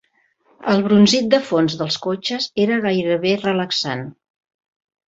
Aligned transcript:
El 0.71 0.79
brunzit 0.87 1.27
de 1.35 1.41
fons 1.51 1.77
dels 1.83 1.99
cotxes 2.09 2.49
era 2.67 2.81
gairebé 2.89 3.39
relaxant. 3.47 4.05